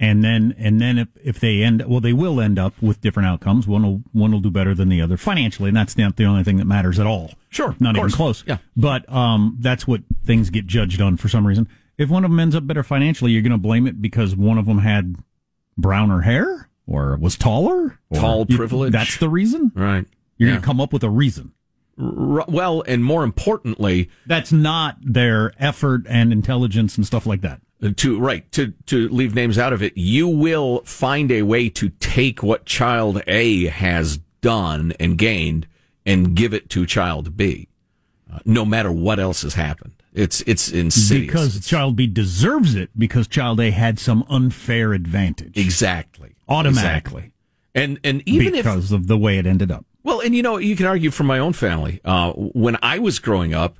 [0.00, 3.28] and then and then if, if they end well they will end up with different
[3.28, 3.66] outcomes.
[3.66, 6.44] One will one will do better than the other financially and that's not the only
[6.44, 7.32] thing that matters at all.
[7.50, 8.44] Sure not even close.
[8.46, 8.58] Yeah.
[8.76, 11.68] But um that's what things get judged on for some reason.
[11.96, 14.58] If one of them ends up better financially you're going to blame it because one
[14.58, 15.16] of them had
[15.76, 17.98] browner hair or was taller?
[18.10, 19.72] Or tall you, privilege that's the reason?
[19.74, 20.06] Right.
[20.36, 20.54] You're yeah.
[20.54, 21.52] going to come up with a reason.
[21.96, 27.60] Well and more importantly that's not their effort and intelligence and stuff like that
[27.96, 31.88] to right to to leave names out of it you will find a way to
[32.00, 35.66] take what child a has done and gained
[36.04, 37.68] and give it to child b
[38.32, 39.92] uh, no matter what else has happened.
[40.12, 41.26] It's it's insidious.
[41.26, 45.56] Because child b deserves it because child a had some unfair advantage.
[45.56, 46.34] Exactly.
[46.48, 47.32] Automatically exactly.
[47.74, 49.84] and and even because if, of the way it ended up.
[50.02, 52.00] Well and you know you can argue from my own family.
[52.04, 53.78] Uh, when i was growing up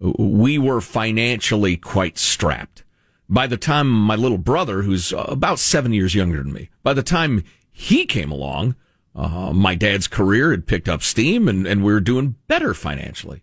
[0.00, 2.84] we were financially quite strapped
[3.30, 6.92] by the time my little brother, who's uh, about seven years younger than me, by
[6.92, 8.74] the time he came along,
[9.14, 13.42] uh, my dad's career had picked up steam and, and we were doing better financially.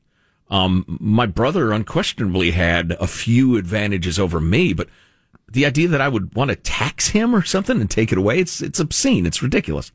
[0.50, 4.88] Um, my brother unquestionably had a few advantages over me, but
[5.50, 8.40] the idea that I would want to tax him or something and take it away,
[8.40, 9.26] it's, it's obscene.
[9.26, 9.92] It's ridiculous.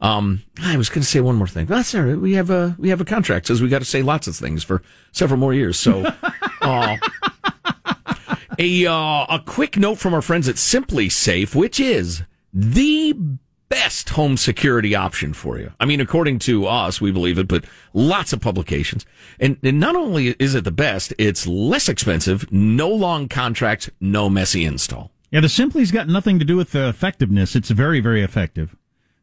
[0.00, 1.66] Um, I was going to say one more thing.
[1.66, 2.18] That's all right.
[2.18, 4.62] We have a we have a contract says we got to say lots of things
[4.62, 5.76] for several more years.
[5.78, 6.04] So,
[6.62, 6.96] uh,
[8.58, 13.14] a uh, a quick note from our friends at SimpliSafe, which is the
[13.68, 15.72] best home security option for you.
[15.78, 19.04] I mean, according to us, we believe it, but lots of publications.
[19.38, 24.30] And, and not only is it the best, it's less expensive, no long contracts, no
[24.30, 25.10] messy install.
[25.30, 27.54] Yeah, the Simply's got nothing to do with the effectiveness.
[27.54, 28.74] It's very, very effective.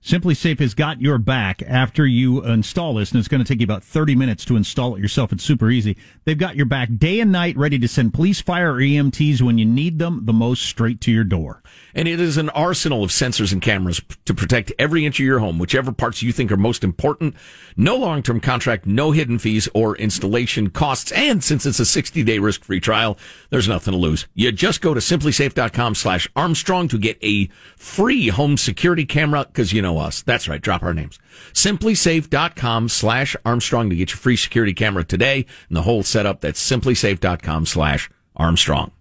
[0.06, 3.64] SimpliSafe has got your back after you install this, and it's going to take you
[3.64, 5.34] about 30 minutes to install it yourself.
[5.34, 5.98] It's super easy.
[6.26, 9.58] They've got your back day and night ready to send police, fire, or EMTs when
[9.58, 11.64] you need them the most straight to your door.
[11.96, 15.40] And it is an arsenal of sensors and cameras to protect every inch of your
[15.40, 17.34] home, whichever parts you think are most important.
[17.76, 21.12] No long term contract, no hidden fees or installation costs.
[21.14, 23.18] And since it's a 60 day risk free trial,
[23.50, 24.28] there's nothing to lose.
[24.36, 29.74] You just go to simplisafe.com slash Armstrong to get a free home security camera because
[29.74, 30.22] you know us.
[30.22, 30.62] That's right.
[30.62, 31.20] Drop our names.
[31.54, 36.42] Simplisafe.com slash Armstrong to get your free security camera today and the whole setup.
[36.42, 38.92] That's simplisafe.com slash Armstrong.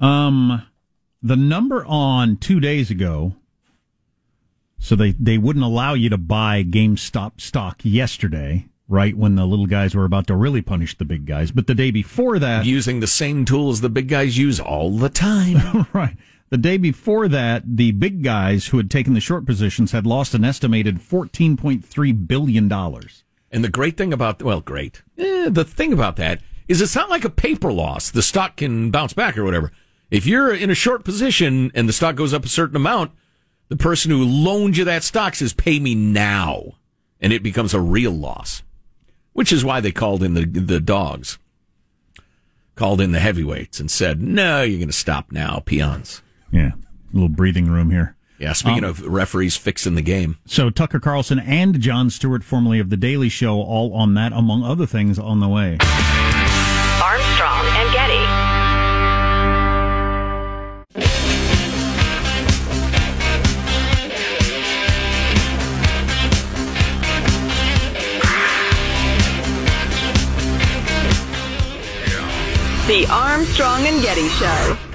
[0.00, 0.66] Um,
[1.22, 3.34] the number on two days ago,
[4.78, 9.66] so they, they wouldn't allow you to buy GameStop stock yesterday, right when the little
[9.66, 11.50] guys were about to really punish the big guys.
[11.50, 15.10] But the day before that, using the same tools the big guys use all the
[15.10, 15.86] time.
[15.92, 16.16] right.
[16.50, 20.34] The day before that, the big guys who had taken the short positions had lost
[20.34, 22.72] an estimated $14.3 billion.
[23.52, 25.02] And the great thing about, well, great.
[25.16, 28.10] Eh, the thing about that is it's not like a paper loss.
[28.10, 29.70] The stock can bounce back or whatever.
[30.10, 33.12] If you're in a short position and the stock goes up a certain amount,
[33.68, 36.72] the person who loaned you that stock says, pay me now.
[37.20, 38.64] And it becomes a real loss,
[39.34, 41.38] which is why they called in the, the dogs,
[42.74, 46.22] called in the heavyweights and said, no, you're going to stop now, peons.
[46.50, 46.72] Yeah.
[46.72, 48.16] A little breathing room here.
[48.38, 50.38] Yeah, speaking um, of referees fixing the game.
[50.46, 54.64] So Tucker Carlson and Jon Stewart, formerly of The Daily Show, all on that, among
[54.64, 55.76] other things, on the way.
[57.02, 58.50] Armstrong and Getty.
[72.86, 74.89] The Armstrong and Getty Show.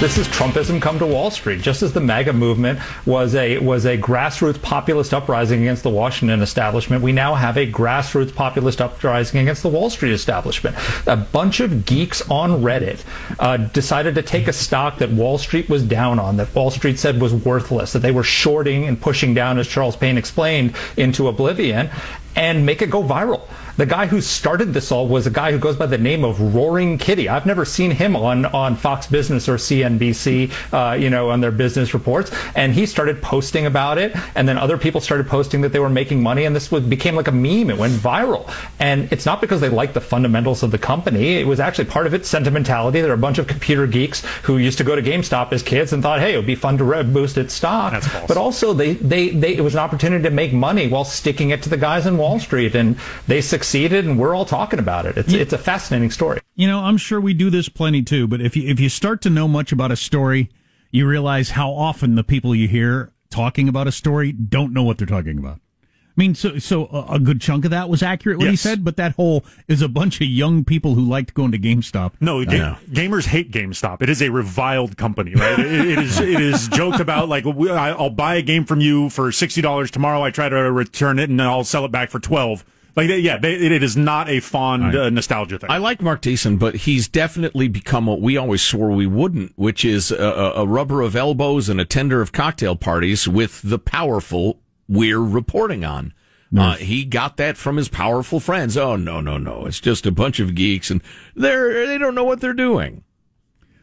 [0.00, 1.60] This is Trumpism come to Wall Street.
[1.60, 6.40] Just as the MAGA movement was a was a grassroots populist uprising against the Washington
[6.40, 10.74] establishment, we now have a grassroots populist uprising against the Wall Street establishment.
[11.06, 13.04] A bunch of geeks on Reddit
[13.38, 16.98] uh, decided to take a stock that Wall Street was down on, that Wall Street
[16.98, 21.28] said was worthless, that they were shorting and pushing down, as Charles Payne explained, into
[21.28, 21.90] oblivion,
[22.34, 23.42] and make it go viral.
[23.80, 26.54] The guy who started this all was a guy who goes by the name of
[26.54, 27.30] Roaring Kitty.
[27.30, 31.50] I've never seen him on, on Fox Business or CNBC, uh, you know, on their
[31.50, 32.30] business reports.
[32.54, 34.14] And he started posting about it.
[34.34, 36.44] And then other people started posting that they were making money.
[36.44, 37.70] And this was, became like a meme.
[37.70, 38.52] It went viral.
[38.78, 41.38] And it's not because they like the fundamentals of the company.
[41.38, 43.00] It was actually part of its sentimentality.
[43.00, 45.94] There are a bunch of computer geeks who used to go to GameStop as kids
[45.94, 47.92] and thought, hey, it would be fun to boost its stock.
[47.92, 48.28] That's false.
[48.28, 51.62] But also, they, they, they, it was an opportunity to make money while sticking it
[51.62, 52.74] to the guys in Wall Street.
[52.74, 55.16] And they succeeded succeeded, and we're all talking about it.
[55.16, 56.40] It's, it's a fascinating story.
[56.56, 59.22] You know, I'm sure we do this plenty too, but if you, if you start
[59.22, 60.50] to know much about a story,
[60.90, 64.98] you realize how often the people you hear talking about a story don't know what
[64.98, 65.60] they're talking about.
[66.08, 68.50] I mean, so so a good chunk of that was accurate what yes.
[68.50, 71.58] he said, but that whole is a bunch of young people who liked going to
[71.58, 72.14] GameStop.
[72.20, 74.02] No, ga- gamers hate GameStop.
[74.02, 75.58] It is a reviled company, right?
[75.58, 79.30] it, it is it is joked about like I'll buy a game from you for
[79.30, 80.22] sixty dollars tomorrow.
[80.22, 82.64] I try to return it and I'll sell it back for twelve.
[82.96, 84.96] Like, yeah, it is not a fond right.
[84.96, 85.70] uh, nostalgia thing.
[85.70, 89.84] I like Mark Thiessen, but he's definitely become what we always swore we wouldn't, which
[89.84, 94.60] is a, a rubber of elbows and a tender of cocktail parties with the powerful
[94.88, 96.12] we're reporting on.
[96.56, 98.76] Uh, he got that from his powerful friends.
[98.76, 99.66] Oh no, no, no!
[99.66, 101.00] It's just a bunch of geeks, and
[101.36, 103.04] they're they don't know what they're doing.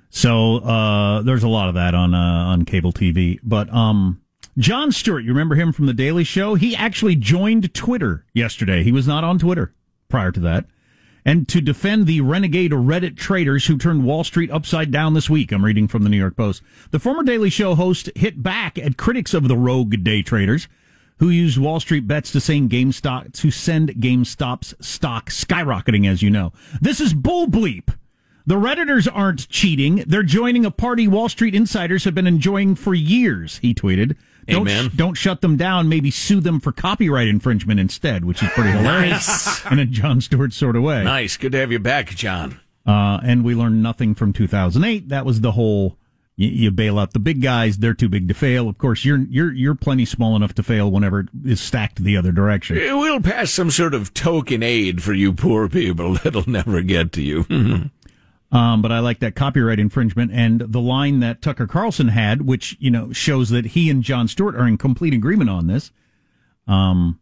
[0.09, 4.21] So uh, there's a lot of that on uh, on cable TV, but um,
[4.57, 6.55] Jon Stewart, you remember him from The Daily Show?
[6.55, 8.83] He actually joined Twitter yesterday.
[8.83, 9.73] He was not on Twitter
[10.09, 10.65] prior to that.
[11.23, 15.51] And to defend the renegade Reddit traders who turned Wall Street upside down this week,
[15.51, 16.63] I'm reading from the New York Post.
[16.89, 20.67] The former Daily Show host hit back at critics of the rogue day traders
[21.19, 26.31] who used Wall Street bets to send GameStop to send GameStop's stock skyrocketing, as you
[26.31, 26.51] know.
[26.81, 27.95] This is bull bleep.
[28.47, 30.05] The Redditors aren't cheating.
[30.07, 34.15] They're joining a party Wall Street insiders have been enjoying for years, he tweeted.
[34.47, 35.89] Don't, Sh- don't shut them down.
[35.89, 40.53] Maybe sue them for copyright infringement instead, which is pretty hilarious in a Jon Stewart
[40.53, 41.03] sort of way.
[41.03, 41.37] Nice.
[41.37, 42.59] Good to have you back, Jon.
[42.85, 45.09] Uh, and we learned nothing from 2008.
[45.09, 45.97] That was the whole
[46.37, 48.69] You, you bail out the big guys; they're too big to fail.
[48.69, 52.15] Of course, you're you're you're plenty small enough to fail whenever it is stacked the
[52.15, 52.77] other direction.
[52.77, 56.13] We'll pass some sort of token aid for you poor people.
[56.23, 57.45] That'll never get to you.
[58.51, 62.77] Um, but I like that copyright infringement and the line that Tucker Carlson had, which
[62.79, 65.91] you know shows that he and Jon Stewart are in complete agreement on this.
[66.65, 67.19] Um,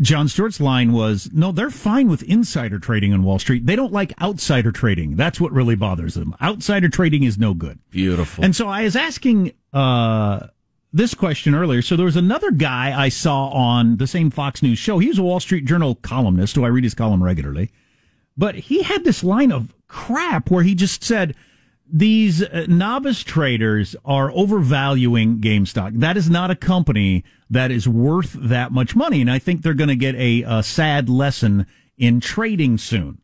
[0.00, 3.66] Jon Stewart's line was, "No, they're fine with insider trading on Wall Street.
[3.66, 5.16] They don't like outsider trading.
[5.16, 6.36] That's what really bothers them.
[6.40, 8.44] Outsider trading is no good." Beautiful.
[8.44, 10.48] And so I was asking uh,
[10.92, 11.82] this question earlier.
[11.82, 14.98] So there was another guy I saw on the same Fox News show.
[15.00, 17.70] He was a Wall Street Journal columnist who I read his column regularly.
[18.38, 21.34] But he had this line of crap where he just said,
[21.90, 25.98] these uh, novice traders are overvaluing GameStop.
[25.98, 29.20] That is not a company that is worth that much money.
[29.20, 33.20] And I think they're going to get a, a sad lesson in trading soon.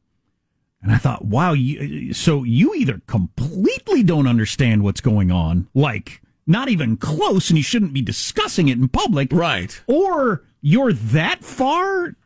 [0.82, 6.20] And I thought, wow, you, so you either completely don't understand what's going on, like
[6.46, 9.28] not even close, and you shouldn't be discussing it in public.
[9.30, 9.80] Right.
[9.86, 12.16] Or you're that far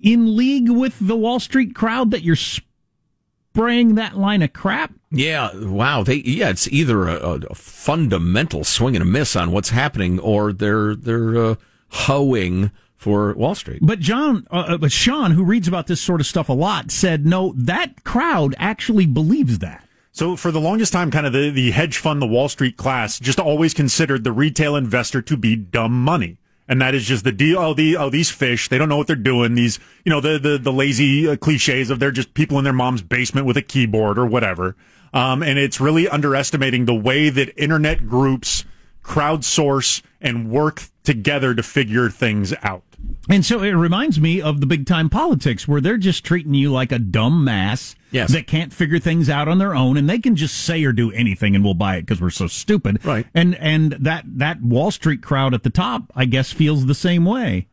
[0.00, 4.92] in league with the Wall Street crowd that you're spraying that line of crap.
[5.10, 6.02] Yeah, wow.
[6.02, 10.52] They yeah, it's either a, a fundamental swing and a miss on what's happening, or
[10.52, 11.54] they're they're uh,
[11.88, 13.80] hoeing for Wall Street.
[13.82, 17.26] But John, uh, but Sean, who reads about this sort of stuff a lot, said
[17.26, 17.54] no.
[17.56, 19.86] That crowd actually believes that.
[20.12, 23.18] So for the longest time, kind of the, the hedge fund, the Wall Street class,
[23.18, 26.38] just always considered the retail investor to be dumb money.
[26.70, 27.58] And that is just the deal.
[27.58, 29.56] Oh, the, oh, these fish, they don't know what they're doing.
[29.56, 32.72] These, you know, the, the, the lazy uh, cliches of they're just people in their
[32.72, 34.76] mom's basement with a keyboard or whatever.
[35.12, 38.64] Um, and it's really underestimating the way that internet groups
[39.02, 42.84] crowdsource and work together to figure things out.
[43.28, 46.72] And so it reminds me of the big time politics where they're just treating you
[46.72, 48.32] like a dumb mass Yes.
[48.32, 51.12] that can't figure things out on their own and they can just say or do
[51.12, 53.04] anything and we'll buy it because we're so stupid.
[53.04, 53.24] Right.
[53.34, 57.24] And and that that Wall Street crowd at the top, I guess, feels the same
[57.24, 57.68] way.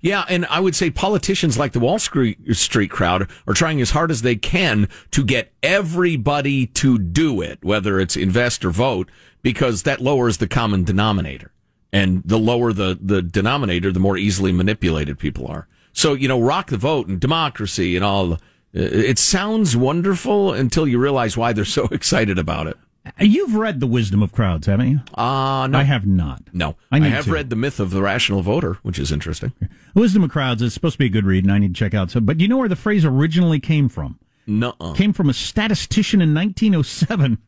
[0.00, 3.90] Yeah, and I would say politicians like the Wall Street, Street crowd are trying as
[3.90, 9.08] hard as they can to get everybody to do it, whether it's invest or vote,
[9.42, 11.52] because that lowers the common denominator.
[11.92, 15.68] And the lower the, the denominator, the more easily manipulated people are.
[15.92, 18.38] So, you know, rock the vote and democracy and all.
[18.72, 22.78] It sounds wonderful until you realize why they're so excited about it.
[23.18, 25.00] You've read The Wisdom of Crowds, haven't you?
[25.14, 25.78] Uh, no.
[25.78, 26.42] I have not.
[26.52, 26.76] No.
[26.90, 27.32] I I, have to.
[27.32, 29.52] read The Myth of the Rational Voter, which is interesting.
[29.60, 31.78] The Wisdom of Crowds is supposed to be a good read and I need to
[31.78, 32.12] check out.
[32.12, 34.18] So, but you know where the phrase originally came from?
[34.46, 34.94] Nuh-uh.
[34.94, 37.38] Came from a statistician in 1907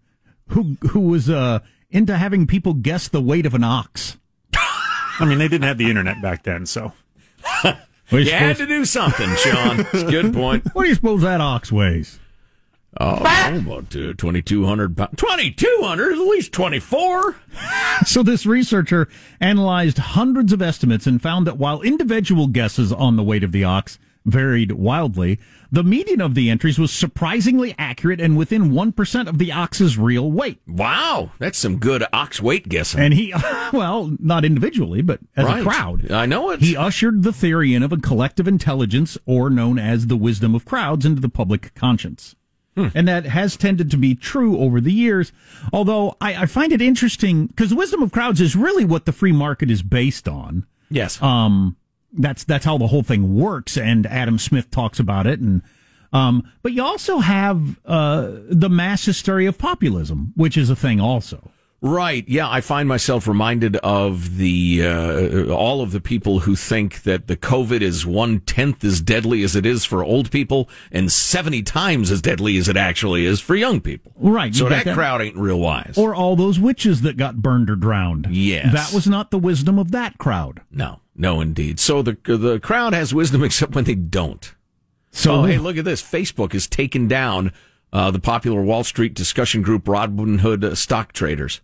[0.48, 4.18] who who was uh, into having people guess the weight of an ox.
[5.18, 6.92] I mean, they didn't have the internet back then, so.
[7.62, 7.76] What
[8.10, 9.80] you You had to do something, Sean.
[9.92, 10.64] It's a good point.
[10.74, 12.18] what do you suppose that ox weighs?
[13.00, 15.16] Oh, about uh, 2,200 pounds.
[15.16, 16.12] 2,200?
[16.12, 17.36] At least 24.
[18.06, 19.08] So this researcher
[19.40, 23.62] analyzed hundreds of estimates and found that while individual guesses on the weight of the
[23.62, 25.38] ox varied wildly,
[25.70, 30.30] the median of the entries was surprisingly accurate and within 1% of the ox's real
[30.30, 30.58] weight.
[30.66, 31.32] Wow.
[31.38, 33.00] That's some good ox weight guessing.
[33.00, 33.34] And he,
[33.72, 35.60] well, not individually, but as Right.
[35.60, 36.10] a crowd.
[36.10, 36.60] I know it.
[36.60, 40.64] He ushered the theory in of a collective intelligence, or known as the wisdom of
[40.64, 42.34] crowds, into the public conscience.
[42.76, 42.88] Hmm.
[42.94, 45.32] And that has tended to be true over the years.
[45.72, 49.12] Although I, I find it interesting because the wisdom of crowds is really what the
[49.12, 50.66] free market is based on.
[50.90, 51.20] yes.
[51.22, 51.76] Um,
[52.14, 55.40] that's that's how the whole thing works, and Adam Smith talks about it.
[55.40, 55.62] And
[56.12, 61.00] um, but you also have uh, the mass hysteria of populism, which is a thing
[61.00, 61.50] also.
[61.86, 62.26] Right.
[62.26, 67.26] Yeah, I find myself reminded of the uh, all of the people who think that
[67.26, 71.62] the COVID is one tenth as deadly as it is for old people, and seventy
[71.62, 74.12] times as deadly as it actually is for young people.
[74.16, 74.94] Right, So that, that.
[74.94, 75.98] crowd ain't real wise.
[75.98, 78.28] Or all those witches that got burned or drowned.
[78.30, 78.72] Yes.
[78.72, 80.62] that was not the wisdom of that crowd.
[80.70, 81.78] no, no, indeed.
[81.78, 84.54] So the the crowd has wisdom, except when they don't.
[85.10, 86.02] So oh, hey, look at this!
[86.02, 87.52] Facebook has taken down
[87.92, 91.60] uh, the popular Wall Street discussion group Robinhood uh, Stock Traders.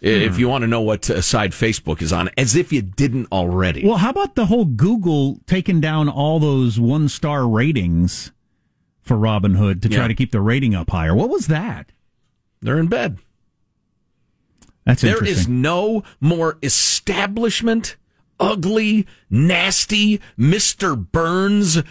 [0.00, 3.26] If you want to know what uh, side Facebook is on, as if you didn't
[3.32, 3.84] already.
[3.84, 8.30] Well, how about the whole Google taking down all those one star ratings
[9.02, 10.08] for Robinhood to try Yeah.
[10.08, 11.14] to keep the rating up higher?
[11.16, 11.90] What was that?
[12.62, 13.18] They're in bed.
[14.84, 15.60] That's There interesting.
[15.62, 17.96] no more establishment,
[18.40, 20.96] ugly, nasty, Mr.
[20.96, 21.82] Burns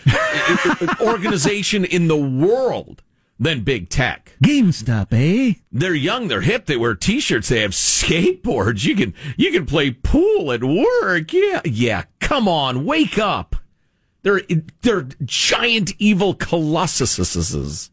[1.01, 3.03] organization in the world
[3.39, 4.35] than big tech.
[4.43, 5.53] GameStop, eh?
[5.71, 8.85] They're young, they're hip, they wear t-shirts, they have skateboards.
[8.85, 11.31] You can you can play pool at work.
[11.33, 11.61] Yeah.
[11.65, 13.55] Yeah, come on, wake up.
[14.23, 14.41] They're
[14.81, 17.89] they're giant evil colossuses.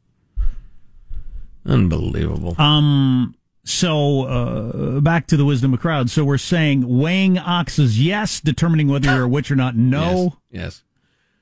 [1.67, 2.61] Unbelievable.
[2.61, 3.35] Um,
[3.67, 6.13] So uh, back to the wisdom of crowds.
[6.13, 8.41] So we're saying weighing oxes, yes.
[8.41, 10.37] Determining whether you're a witch or not, no.
[10.51, 10.63] Yes.
[10.63, 10.83] Yes.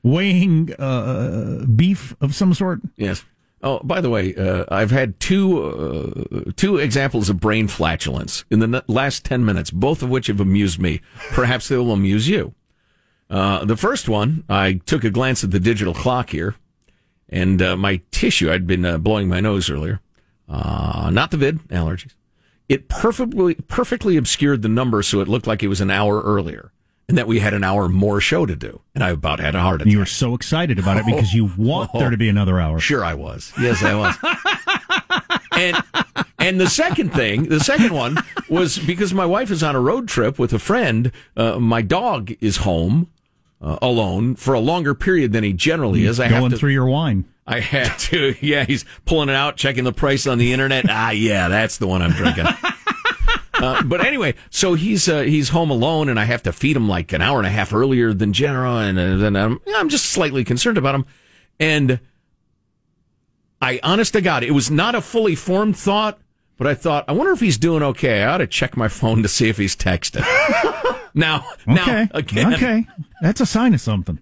[0.05, 2.81] Weighing uh, beef of some sort.
[2.97, 3.25] Yes.
[3.65, 8.59] Oh, by the way, uh, I've had two uh, two examples of brain flatulence in
[8.59, 11.01] the last ten minutes, both of which have amused me.
[11.31, 12.55] Perhaps they will amuse you.
[13.31, 16.57] Uh, the first one, I took a glance at the digital clock here,
[17.29, 18.51] and uh, my tissue.
[18.51, 20.01] I'd been uh, blowing my nose earlier,
[20.49, 22.15] uh, not the vid allergies.
[22.69, 26.73] It perfectly perfectly obscured the number, so it looked like it was an hour earlier,
[27.09, 28.81] and that we had an hour more show to do.
[28.95, 29.93] And I about had a heart attack.
[29.93, 32.79] You were so excited about it because you want there to be another hour.
[32.79, 33.53] Sure, I was.
[33.61, 34.17] Yes, I was.
[35.53, 35.83] and
[36.39, 40.09] and the second thing, the second one was because my wife is on a road
[40.09, 41.13] trip with a friend.
[41.37, 43.09] Uh, my dog is home
[43.61, 46.19] uh, alone for a longer period than he generally is.
[46.19, 47.25] I Going have to, through your wine.
[47.47, 48.35] I had to.
[48.41, 50.87] Yeah, he's pulling it out, checking the price on the internet.
[50.89, 52.47] ah, yeah, that's the one I'm drinking.
[53.63, 56.89] Uh, but anyway, so he's uh, he's home alone, and I have to feed him
[56.89, 60.07] like an hour and a half earlier than general, and uh, then I'm I'm just
[60.07, 61.07] slightly concerned about him.
[61.61, 62.01] And
[63.61, 66.19] I, honest to God, it was not a fully formed thought,
[66.57, 68.23] but I thought, I wonder if he's doing okay.
[68.25, 70.25] I ought to check my phone to see if he's texting.
[71.15, 72.09] now, now Okay.
[72.13, 72.87] again, Okay.
[73.21, 74.19] That's a sign of something.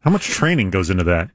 [0.00, 1.30] How much training goes into that?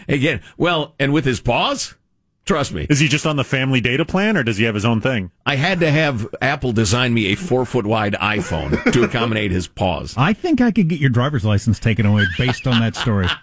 [0.08, 1.96] again, well, and with his paws,
[2.44, 4.84] trust me, Is he just on the family data plan or does he have his
[4.84, 5.30] own thing?
[5.46, 9.68] I had to have Apple design me a four foot wide iPhone to accommodate his
[9.68, 10.14] paws.
[10.16, 13.28] I think I could get your driver's license taken away based on that story.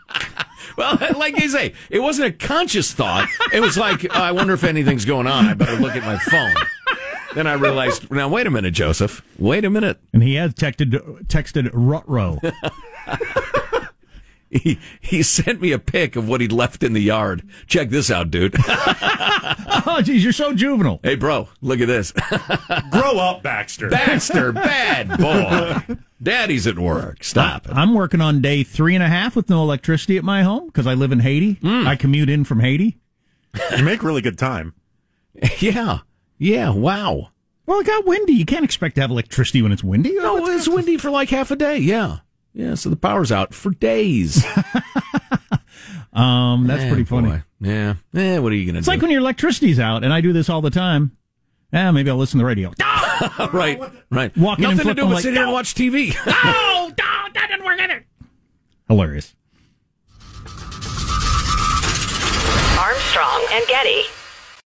[0.77, 3.27] Well, like you say, it wasn't a conscious thought.
[3.51, 5.45] It was like, oh, I wonder if anything's going on.
[5.47, 6.53] I better look at my phone.
[7.35, 9.21] Then I realized, now wait a minute, Joseph.
[9.37, 9.99] Wait a minute.
[10.13, 10.91] And he had texted
[11.25, 12.39] texted Ruh-Roh.
[14.51, 17.43] He he sent me a pic of what he'd left in the yard.
[17.67, 18.55] Check this out, dude.
[18.67, 20.99] oh, geez, you're so juvenile.
[21.03, 22.11] hey, bro, look at this.
[22.91, 23.89] Grow up, Baxter.
[23.89, 25.17] Baxter, bad
[25.87, 25.97] boy.
[26.21, 27.23] Daddy's at work.
[27.23, 27.73] Stop it.
[27.73, 30.87] I'm working on day three and a half with no electricity at my home because
[30.87, 31.53] I live in Haiti.
[31.53, 31.87] Hmm.
[31.87, 32.97] I commute in from Haiti.
[33.77, 34.73] You make really good time.
[35.59, 35.99] Yeah.
[36.39, 36.71] Yeah.
[36.71, 37.29] Wow.
[37.65, 38.33] Well, it got windy.
[38.33, 40.13] You can't expect to have electricity when it's windy.
[40.15, 41.77] No, it's windy for like half a day.
[41.77, 42.17] Yeah.
[42.59, 42.75] Yeah.
[42.75, 44.43] So the power's out for days.
[46.11, 47.29] Um, that's Eh, pretty funny.
[47.29, 47.43] boy.
[47.61, 47.93] Yeah.
[48.15, 48.77] Eh, what are you going to do?
[48.79, 51.15] It's like when your electricity's out, and I do this all the time.
[51.71, 52.69] Yeah, maybe I'll listen to the radio.
[53.53, 53.79] right.
[54.09, 54.35] Right.
[54.35, 56.15] Walking and Nothing to do flipping but like, sit here and watch TV.
[56.25, 57.05] Oh, no,
[57.35, 58.03] that didn't work either.
[58.87, 59.35] Hilarious.
[62.79, 64.01] Armstrong and Getty.